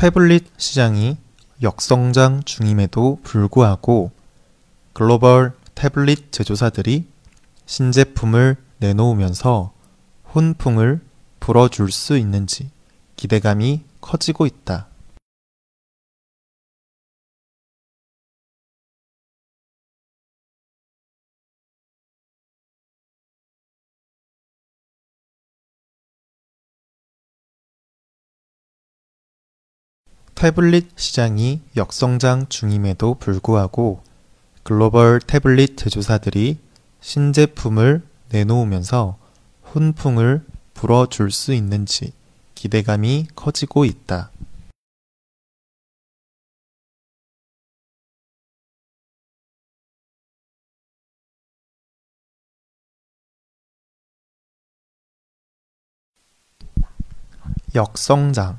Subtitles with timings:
[0.00, 1.18] 태블릿 시장이
[1.60, 4.10] 역성장 중임에도 불구하고
[4.94, 7.04] 글로벌 태블릿 제조사들이
[7.66, 9.74] 신제품을 내놓으면서
[10.24, 11.02] 훈풍을
[11.38, 12.70] 불어줄 수 있는지
[13.16, 14.86] 기대감이 커지고 있다.
[30.40, 34.02] 태블릿 시장이 역성장 중임에도 불구하고
[34.62, 36.56] 글로벌 태블릿 제조사들이
[37.02, 39.18] 신제품을 내놓으면서
[39.64, 42.14] 훈풍을 불어줄 수 있는지
[42.54, 44.30] 기대감이 커지고 있다.
[57.74, 58.58] 역성장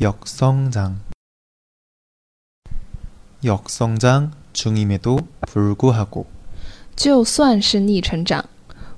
[0.00, 0.96] 역성장
[3.42, 6.26] 역성장 중임에도 불구하고
[6.94, 8.44] 就算是逆成长，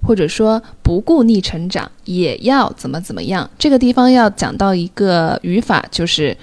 [0.03, 3.49] 或者说不顾逆成长，也要怎么怎么样。
[3.57, 6.37] 这个地方要讲到一个语法，就是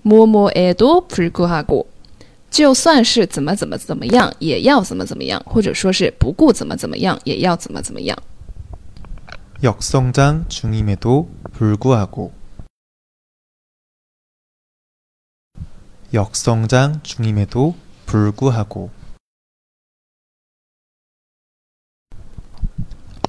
[0.00, 1.84] 뭐뭐에도불구하고，
[2.50, 8.16] 就算是怎么怎么怎么样，也要怎么怎么样，或者说是不顾怎么怎么样，也要怎么怎么样。
[9.62, 12.30] 역성장 중임에도 불구하고
[16.12, 17.74] 역성장 중임에도
[18.06, 18.90] 불구하고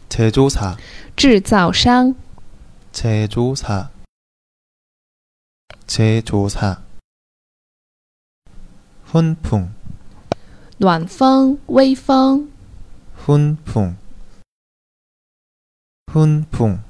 [0.10, 0.78] 제조사
[1.16, 2.16] 制造商、
[2.92, 3.90] 제조사
[5.88, 6.82] 제조사
[9.06, 9.74] 훈풍
[10.80, 12.52] 暖风、微风。
[13.16, 13.96] 훈풍
[16.08, 16.84] 훈풍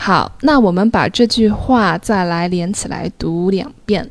[0.00, 4.10] 好，那我们把这句话再来连起来读两遍。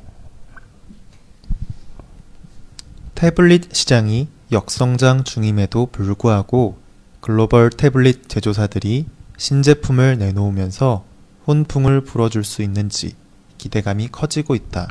[3.15, 6.77] 태블릿 시장이 역성장 중임에도 불구하고
[7.21, 9.05] 글로벌 태블릿 제조사들이
[9.37, 11.05] 신제품을 내놓으면서
[11.45, 13.15] 훈풍을 불어줄 수 있는지
[13.57, 14.89] 기대감이 커지고 있다.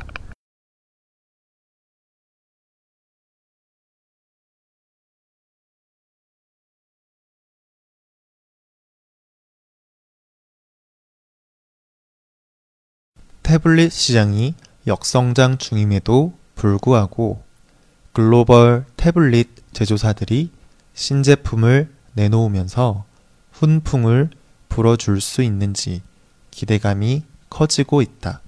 [13.50, 14.54] 태블릿 시장이
[14.86, 17.42] 역성장 중임에도 불구하고
[18.12, 20.52] 글로벌 태블릿 제조사들이
[20.94, 23.04] 신제품을 내놓으면서
[23.50, 24.30] 훈풍을
[24.68, 26.00] 불어줄 수 있는지
[26.52, 28.40] 기대감이 커지고 있다.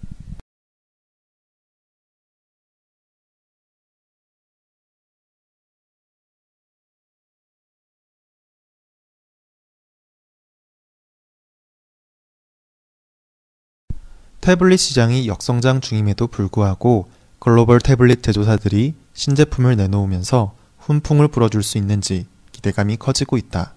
[14.42, 17.08] 태블릿 시장이 역성장 중임에도 불구하고
[17.38, 23.74] 글로벌 태블릿 제조사들이 신제품을 내놓으면서 훈풍을 불어줄 수 있는지 기대감이 커지고 있다.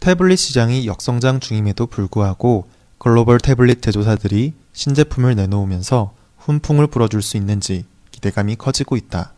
[0.00, 2.68] 태블릿 시장이 역성장 중임에도 불구하고
[2.98, 9.34] 글로벌 태블릿 제조사들이 신제품을 내놓으면서 훈풍을 불어줄 수 있는지 기대감이 커지고 있다.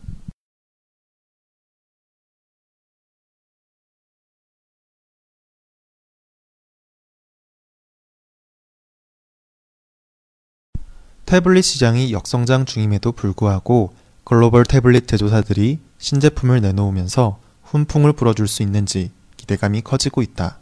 [11.25, 19.81] 태블릿 시장이 역성장 중임에도 불구하고 글로벌 태블릿 제조사들이 신제품을 내놓으면서 훈풍을 불어줄 수 있는지 기대감이
[19.81, 20.59] 커지고 있다.